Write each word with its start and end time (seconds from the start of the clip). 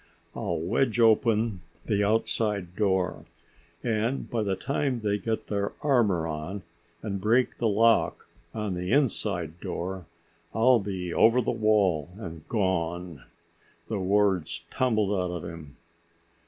I'll 0.35 0.59
wedge 0.59 0.99
open 0.99 1.61
the 1.85 2.03
outside 2.03 2.75
door, 2.75 3.25
and 3.83 4.27
by 4.27 4.41
the 4.41 4.55
time 4.55 5.01
they 5.01 5.19
get 5.19 5.45
their 5.45 5.73
armor 5.83 6.25
on 6.25 6.63
and 7.03 7.21
break 7.21 7.59
the 7.59 7.67
lock 7.67 8.27
on 8.51 8.73
the 8.73 8.91
inside 8.91 9.59
door, 9.61 10.07
I'll 10.55 10.79
be 10.79 11.13
over 11.13 11.39
the 11.39 11.51
wall 11.51 12.09
and 12.17 12.47
gone." 12.47 13.25
The 13.89 13.99
words 13.99 14.63
tumbled 14.71 15.11
out 15.13 15.35
of 15.35 15.45
him. 15.45 15.77